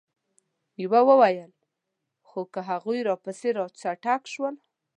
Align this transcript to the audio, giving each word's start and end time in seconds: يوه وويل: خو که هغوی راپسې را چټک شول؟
يوه 0.83 1.01
وويل: 1.09 1.51
خو 2.27 2.39
که 2.53 2.61
هغوی 2.69 2.99
راپسې 3.09 3.49
را 3.57 3.65
چټک 3.79 4.21
شول؟ 4.33 4.55